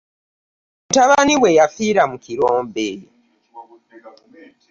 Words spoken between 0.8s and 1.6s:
Mutabani we